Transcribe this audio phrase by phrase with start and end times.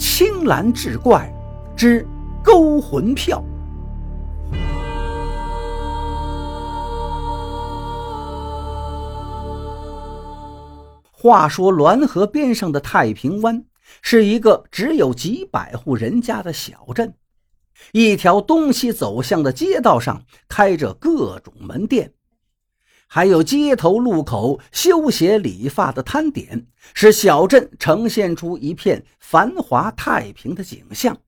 [0.00, 1.30] 青蓝志怪
[1.76, 2.06] 之
[2.42, 3.44] 勾魂票。
[11.12, 13.62] 话说滦河边上的太平湾
[14.00, 17.12] 是一个只有几百户人家的小镇，
[17.92, 22.14] 一条东西走向的街道上开着各种门店。
[23.12, 31.18] 还有街头路口修鞋理发的摊点，使小镇呈现出一片繁华太平的景象。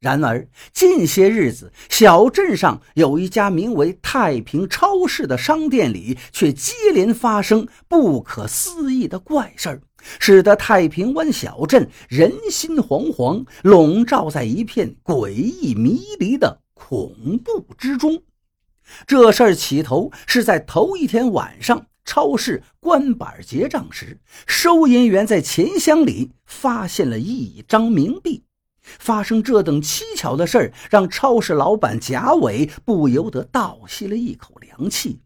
[0.00, 9.80] 然而，近些日子，小镇上有一家名为“太平超市”的商店里，却接连发生不可思议的怪事儿，
[10.20, 18.22] 使得太平湾小镇人心惶惶，笼罩在一片诡异迷离的恐怖之中。
[19.06, 28.44] 这事儿起头是在头一天晚上，超市关板结账时，收银员在钱箱里发现了一张冥币。
[28.82, 35.20] 发生这等蹊跷的事儿，让超市老板贾伟不由得倒吸了一口凉气。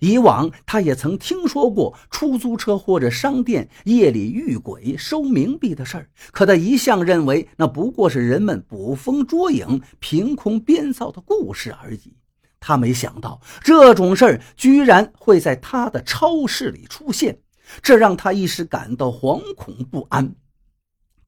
[0.00, 12.14] 以往他也曾听说过出租车或者商店夜里遇鬼收冥币的事儿，可他一向认为那不过是人们捕风捉影、凭空编造的故事而已。
[12.58, 17.38] 他没想到这种事儿居然会在他的超市里出现，
[17.82, 20.34] 这让他一时感到惶恐不安。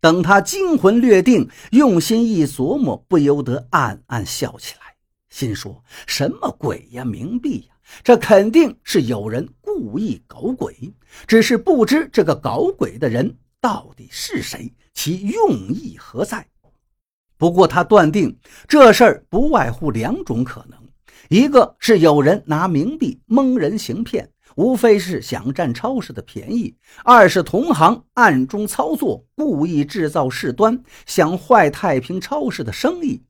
[0.00, 4.94] 等他惊魂略定，用心一琢磨，不由得暗暗笑起来，
[5.28, 7.74] 心说：“什么鬼呀，冥币呀！
[8.04, 10.92] 这肯定是有人故意搞鬼，
[11.26, 16.46] 只是不知这个搞鬼的人到底是谁，其用意何在。”
[17.36, 20.77] 不过他断定这事儿不外乎两种可能。
[21.28, 33.22] 一个是有人拿冥币蒙人行骗，无非是想占超市的便宜；二是同行暗中操作，故意制造事端，想坏太平超市的生意。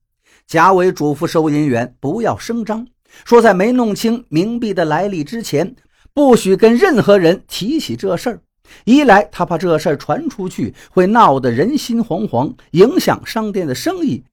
[0.47, 2.87] 贾伟嘱咐收银员不要声张，
[3.25, 5.75] 说在没弄清冥币的来历之前，
[6.14, 8.41] 不许跟任何人提起这事儿。
[8.85, 14.25] 一来他怕这事儿传出去会闹得人心惶惶，影响商店的生意。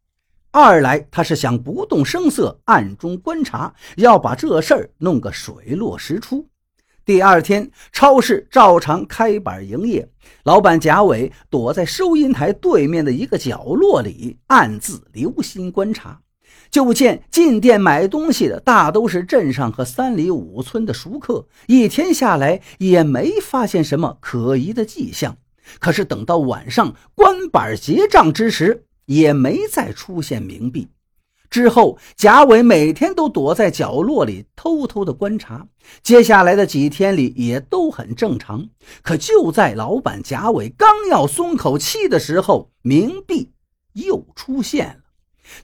[0.58, 6.48] 二来，他是想不动声色，暗中观察，要把这事儿弄个水落石出。
[7.04, 10.08] 第二天，超市照常开板营业，
[10.46, 16.22] 老板贾伟躲在收银台对面的一个角落里，暗自留心观察。
[16.72, 25.36] 就见进店买东西的大都是镇上和三里五村的熟客，一天下来也没发现什么可疑的迹象。
[25.80, 30.88] 可是等到晚上关板结账之时，也没再出现冥币。
[31.50, 35.66] 之后，贾伟每天都躲在角落里偷偷的观察。
[36.04, 38.68] 接下来的几天里也都很正常。
[39.02, 43.52] 可就在老板贾伟刚要松口气的时候，冥币
[43.94, 44.96] 又出现了。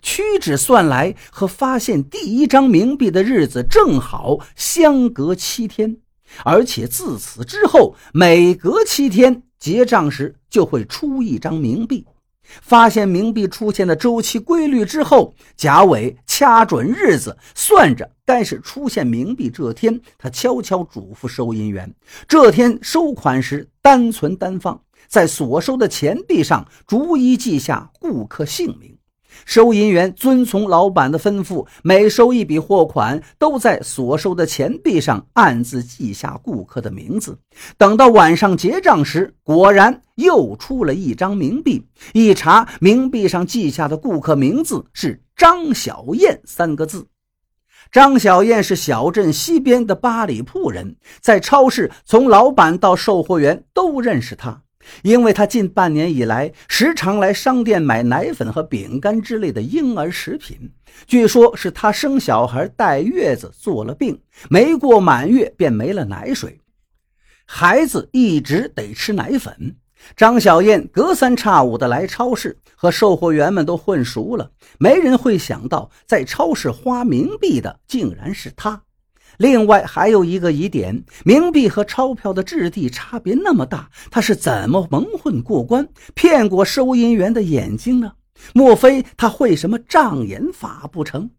[0.01, 5.97] 屈指算来，和发现第一张冥币的日子正好相隔七天。
[6.45, 12.05] 而且自此之后，每隔七天结账时就会出一张冥币。
[12.43, 21.93] 发现冥币出现的周期规律之后，贾伟掐准日子，算着该是出现冥币这天，他悄悄嘱咐收银员：
[22.27, 28.97] 这天收款时单存单放，在所收的钱币上逐一记下顾客姓名。
[29.45, 37.37] 收银员遵从老板的吩咐，每收一笔货款，都在所收的钱币上暗自记下顾客的名字。
[37.77, 41.85] 等到晚上结账时，果然又出了一张冥币。
[42.13, 47.07] 一查，冥币上记下的顾客名字是张小燕三个字。
[47.91, 54.61] 张小燕是小镇西边的八里铺人，在超市从老板到售货员都认识她。
[55.03, 60.71] 因为他近半年以来时常来商店买奶粉和饼干之类的婴儿食品，
[61.07, 66.59] 据说是他生小孩带月子做了病，没过满月便没了奶水，
[67.45, 69.75] 孩子一直得吃奶粉。
[70.17, 78.81] 张小燕隔三差五的来超市，和售货员们都混熟了，没人会想到在超市花冥币的竟然是他。
[79.41, 88.11] 另外还有一个疑点：冥币和钞票的质地差别那么大，他是怎么蒙混过关，骗过收银员的眼睛呢？
[88.53, 91.31] 莫非他会什么障眼法不成？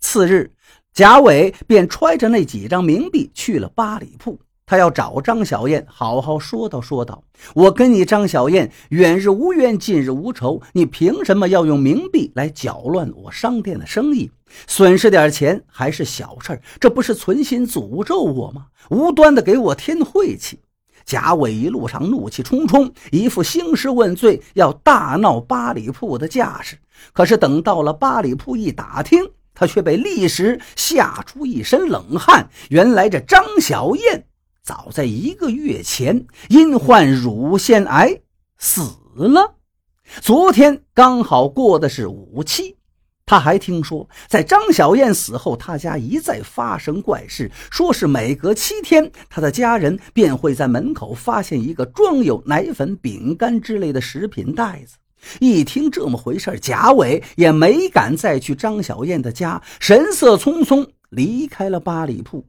[0.00, 0.54] 次日，
[0.94, 4.40] 贾伟便揣着那几张冥币去了八里铺。
[4.64, 7.22] 他要找张小燕好好说道说道，
[7.54, 14.30] 我跟你张小燕远日无冤，近日无仇，你凭什么要用冥币来搅乱我商店的生意？
[14.66, 18.66] 损失点钱还是小事这不是存心诅咒我吗？
[18.90, 20.60] 无端的给我添晦气。
[21.04, 26.78] 贾伟一路上怒气冲冲，一副兴师问罪、要大闹八里铺的架势。
[27.12, 32.48] 可是等到了八里铺一打听，他却被立时吓出一身冷汗。
[32.68, 34.26] 原来这张小燕
[34.62, 38.20] 早在一个月前因患乳腺癌
[38.58, 38.82] 死
[39.16, 39.56] 了，
[40.20, 42.76] 昨天刚好过的是五七。
[43.26, 54.96] 他还听说，在张小燕死后，他家一再发生怪事，说是每隔七天，他的家人便会在门口发现一个装有奶粉、饼干之类的食品袋子。
[55.40, 62.44] 一听这么回事，贾伟也没敢再去张小燕的家，神色匆匆离开了八里铺。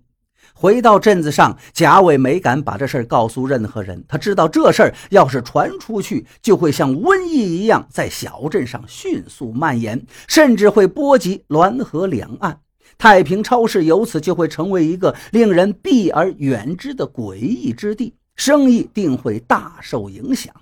[0.54, 4.04] 回到镇子上，贾伟没敢把这事告诉任何人。
[4.08, 12.60] 他知道这事儿要是传出去，就会像瘟疫一样在小镇上迅速蔓延，甚至会波及滦河两岸。
[12.98, 20.54] 太平超市由此就会成为一个令人避而远之的诡异之地，生意定会大受影响。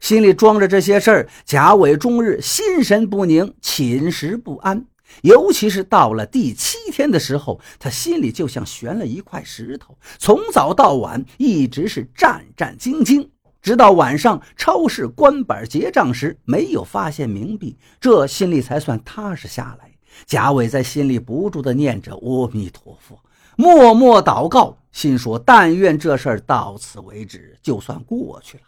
[0.00, 4.86] 心里装着这些事儿，贾伟终日心神不宁，寝食不安。
[5.22, 13.28] 尤其是到了第七天的时候，他心里就像悬了一块石头，从早到晚一直是战战兢兢。
[13.62, 19.90] 直到晚上超市关板结账时，没有发现冥币，这心里才算踏实下来。
[20.24, 23.18] 贾伟在心里不住地念着“阿弥陀佛”，
[23.56, 28.62] 默默祷告，心说：“但愿这事儿到此为止，就算过去了。”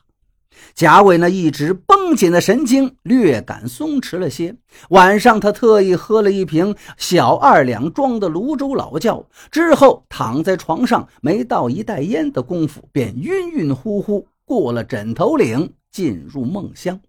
[0.74, 1.72] 贾伟呢一直
[2.12, 4.54] 绷紧的神经略感松弛了些。
[4.90, 17.00] 晚上，他特意喝了一瓶小二两装的泸州老窖，之后躺在床上，没到一袋烟的功夫，便晕晕乎乎过了枕头岭，进入梦乡。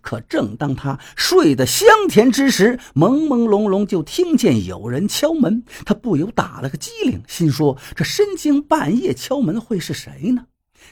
[0.00, 10.44] 可正当他睡得香甜之时，朦朦胧胧就听见有人敲门，他不由打了个激灵，心说：这深更半夜敲门会是谁呢？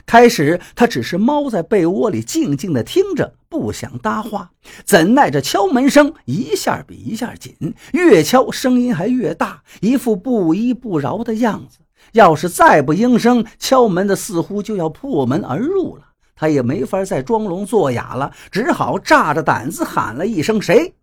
[0.05, 4.51] 开始，他只是猫在被窝里静静地听着，不想搭话。
[4.85, 11.79] 怎奈这敲门声一下比一下紧，越敲声音还越大，一副不依不饶的样子。
[12.13, 16.03] 要是再不应声，敲门的似乎就要破门而入了。
[16.35, 20.95] 他也没法再装聋作哑了，只好炸着胆子喊了一声：“谁？”“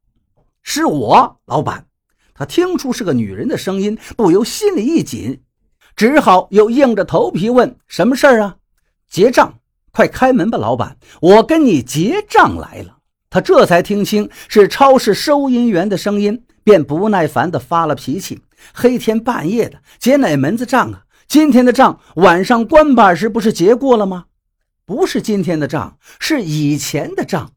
[0.62, 1.86] 是我，老板。”
[2.36, 5.42] 他听出是个女人的声音，不由心里一紧，
[5.96, 8.58] 只好又硬着头皮问：“什么事儿啊？”
[9.10, 9.60] 结账，
[9.92, 12.98] 快开门吧，老板，我跟你结账来了。
[13.32, 18.42] 他这才听清是超市收银员的声音，便不耐烦地发了脾气
[18.74, 21.04] ：“黑天半夜的结哪门子账啊？
[21.28, 24.26] 今天的账晚上关板时不是结过了吗？
[24.86, 27.52] 不是今天的账，是以前的账。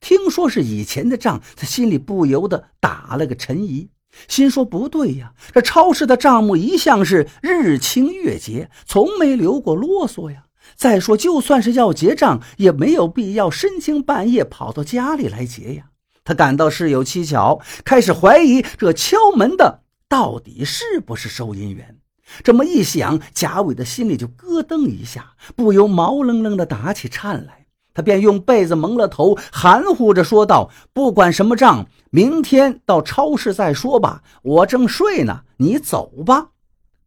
[0.00, 3.88] 听说是以前的账，他心里不由得打了个沉疑，
[4.28, 10.44] 心说不对呀，这超市的账目一向是日清月结，从没留过啰嗦呀。”
[10.76, 15.84] 再说，就算是要结账，也没有必要深更半夜跑到家里来结呀。
[16.22, 21.96] 他感到事有蹊跷，开始怀疑这敲门的到底是不是收银员。
[22.42, 27.66] 这么一想，贾伟的心里就咯噔一下，不由毛愣愣的打起颤来。
[27.94, 34.22] 他便用被子蒙了头，含糊着说道：“不管什么账，明天到超市再说吧。
[34.42, 36.48] 我正睡呢，你走吧。”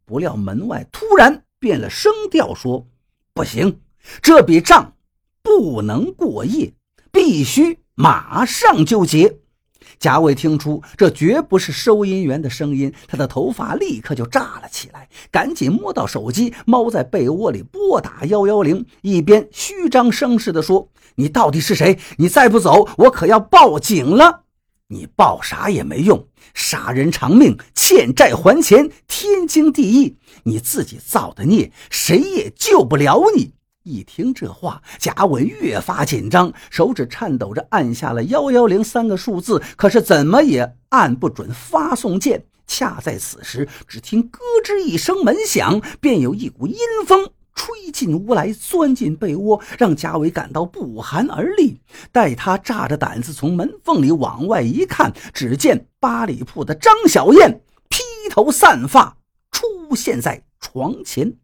[0.04, 2.86] 不料门外突然变了声调，说。
[3.40, 3.80] 不行，
[4.20, 4.92] 这笔账
[5.42, 6.74] 不能过夜，
[7.10, 9.38] 必须马上就结。
[9.98, 21.98] 贾伟听出这绝不是收银员的声音，他的头发立刻就炸了起来，赶紧摸到手机，猫在被窝里拨打幺幺零，一边虚张声势地说：“你到底是谁？
[22.18, 24.42] 你再不走，我可要报警了！
[24.92, 33.52] 你报啥也没用，杀人偿命，欠债还钱，天经地义。”你自己造的孽，谁也救不了你。
[33.84, 42.44] 一听这话，贾伟越发紧张，手指颤抖着按下了幺幺零三个数字，可是怎么也按不准发送键。
[42.66, 47.30] 恰在此时，只听咯吱一声门响，便有一股阴风
[47.60, 51.78] 吹进屋来，钻进被窝，让贾伟感到不寒而栗。
[52.10, 59.18] 待他炸着胆子从门缝里往外一看，只见八里铺的张小燕披头散发。
[59.50, 61.34] 出现在床前，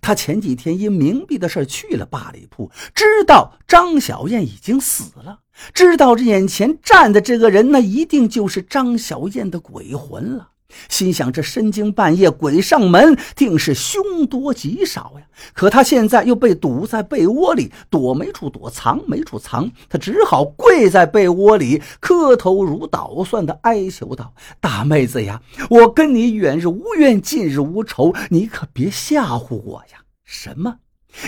[0.00, 5.40] 他前几天因冥币的事去了八里铺，知道张小燕已经死了，
[5.74, 10.51] 知道这眼前站的这个人，那一定就是张小燕的鬼魂了。
[10.88, 15.26] 心想：这深更半夜鬼上门，定是凶多吉少呀！
[15.54, 30.76] 可他现在又被堵在被窝里，躲没处躲，藏没处藏，他只好跪在被窝里，磕头如捣蒜的哀求道：“大妹子呀，我跟你远日无冤，近日无仇，你可别吓唬我呀！”什么？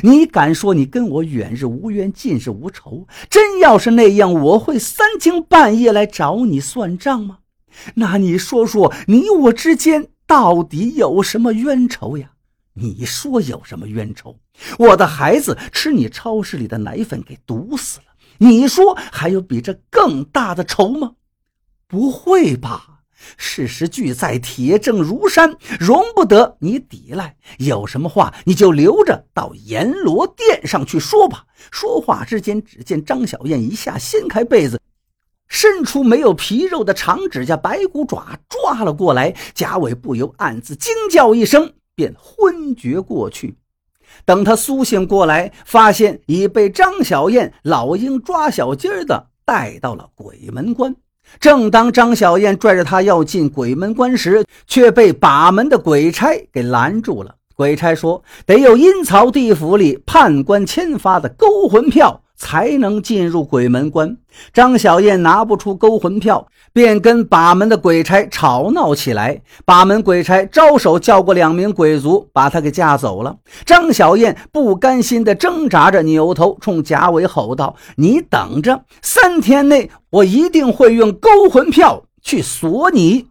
[0.02, 3.06] 你敢说你跟我远日无冤，近日无仇？
[3.28, 7.38] 真要是那样，我会三更半夜来找你算账吗？
[7.94, 12.30] 那你说说，你我之间到底有什么冤仇呀？
[12.74, 14.36] 你说有什么冤仇？
[14.78, 18.04] 我的孩子吃你超市里的奶粉给毒死了，
[18.38, 21.12] 你说还有比这更大的仇吗？
[21.86, 22.90] 不会吧？
[23.36, 27.36] 事实俱在，铁证如山，容不得你抵赖。
[27.58, 31.46] 有什么话你就留着到阎罗殿上去说吧。
[31.70, 34.80] 说话之间，只见张小燕一下掀开被子，
[35.48, 39.34] 伸出没有皮肉的长指甲、白骨爪抓了过来。
[39.54, 43.56] 贾伟不由暗自惊叫一声，便昏厥过去。
[44.24, 50.94] 等他苏醒过来，发现已被张小燕老鹰抓小鸡儿的带到了鬼门关。
[51.40, 57.34] 正当张小燕拽着他要进鬼门关时，却被把门的鬼差给拦住了。
[57.56, 64.16] 鬼差说：“得有阴曹地府里判官签发的勾魂票。”才能进入鬼门关。
[64.52, 69.40] 张小燕拿不出勾魂票，便跟把门的鬼差吵闹起来。
[69.64, 73.36] 把门鬼差招手叫过两名鬼卒，把他给架走了。
[73.64, 83.26] 张小燕不甘心地挣扎着，扭头冲贾伟吼道：“你等着，三天内我一定会用勾魂票去锁你。”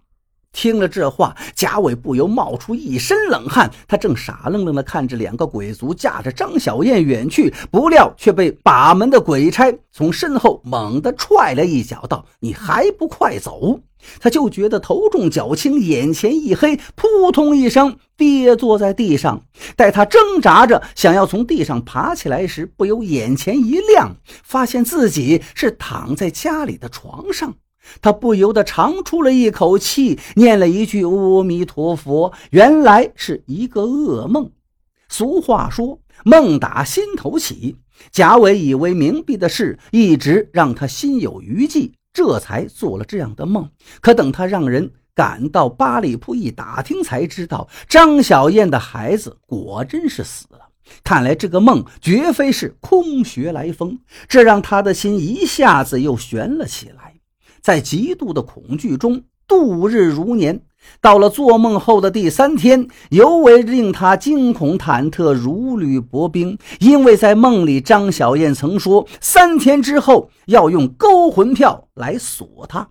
[0.54, 3.70] 听了这话，贾伟不由冒出一身冷汗。
[3.88, 13.80] 他正傻愣愣地看着两个鬼卒驾着张小燕远去，不料却被把门的鬼差从身后猛地踹了一脚，道：“你还不快走！”
[14.20, 19.44] 他就觉得头重脚轻，眼前一黑，扑通一声跌坐在地上。
[19.78, 27.56] 待他挣扎着想要从地上爬起来时，不由眼前一亮，发现自己是躺在家里的床上。
[28.02, 34.52] 他不由得长出了一口气，念了一句“阿弥陀佛”，原来是一个噩梦。
[35.10, 37.78] 俗话说：“梦打心头起。”
[38.12, 43.70] 贾伟以为冥币的事一直让他心有余悸，这才做了这样的梦。
[44.02, 50.60] 可等他让人赶到八里铺一打听，才知道张小燕的孩子果真是死了。
[51.04, 57.03] 看来这个梦绝非是空穴来风，这让他的心一下子又悬了起来。
[57.64, 60.62] 在极度的恐惧中度日如年，
[61.00, 66.58] 到了做梦后的第三天，尤为令他惊恐忐忑，如履薄冰。
[66.82, 72.90] 因为在梦里，张小燕曾说三天之后要用勾魂票来锁他。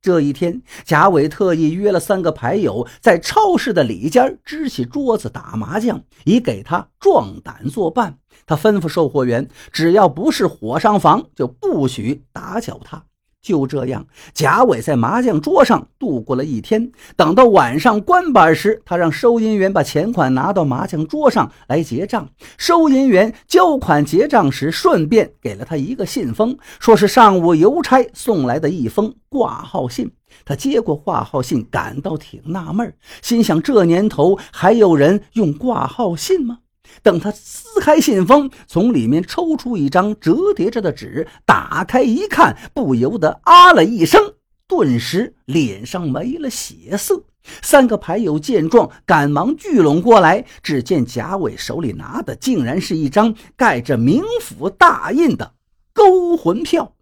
[0.00, 8.16] 这一天，贾伟特意约了三个牌友在超市的里间支起桌子打麻将，以给他壮胆作伴。
[8.46, 13.04] 他吩咐售货员，只要不是火上房，就不许打搅他。
[13.40, 16.90] 就这样，贾伟在麻将桌上度过了一天。
[17.16, 22.28] 等到晚上关板时，他让收银员把钱款拿到麻将桌上来结账。
[22.56, 30.10] 收银员交款结账时，顺便给了他一个信封，说是上午邮差送来的一封挂号信。
[30.44, 32.92] 他接过挂号信，感到挺纳闷，
[33.22, 36.58] 心想：这年头还有人用挂号信吗？
[37.02, 44.34] 等他撕开信封，从里面抽出一张折叠着的纸，打开一看，不由得啊了一声，
[44.66, 47.24] 顿时脸上没了血色。
[47.62, 50.44] 三个牌友见状，赶忙聚拢过来。
[50.62, 55.52] 只见贾伟手里拿的，竟然是一张盖着冥府大印的
[55.94, 56.92] 勾魂票。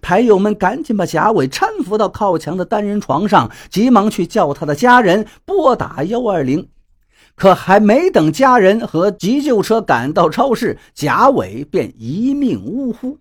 [0.00, 6.68] 牌友们赶紧把贾伟搀扶到靠墙的单人床上，急忙去叫他的家人拨打幺二零。
[7.34, 13.18] 可还没等家人和急救车赶到超市，贾伟便一命呜呼。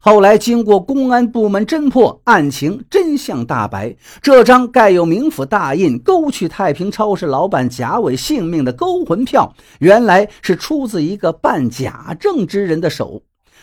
[0.00, 3.96] 后来经过公安部门侦破，案情真相大白。
[4.20, 13.22] 这张盖有冥府大印、勾去太平超市老板贾伟性命的勾魂票，原来是出自一个办假证之人的手。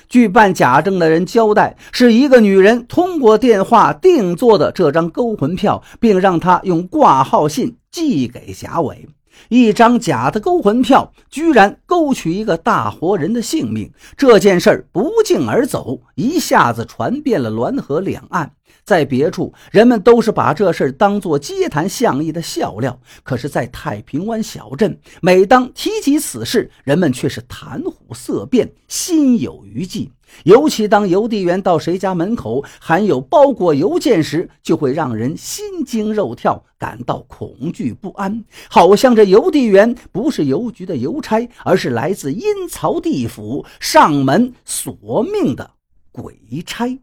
[0.09, 9.07] 据办假证的人交代，是一个女人通过电话定做的这张勾魂票，并让他用挂号信寄给贾伟。
[9.49, 18.51] 一张假的勾魂票，居然勾取一个大活人的性命，这件事儿不胫而走，一下子传遍了滦河两岸。
[18.83, 22.91] 在别处，人们都是把这事当作街谈巷议的笑料；
[23.23, 30.11] 可是，在太平湾小镇，每当提及此事，人们却是谈虎色变，心有余悸。
[30.45, 45.71] 尤其当邮递员到谁家门口含有包裹邮件时，就会让人心惊肉跳，感到恐惧不安，好像这邮递员不是邮局的邮差，而是来自阴曹地府上门索命的
[46.13, 46.97] 鬼差。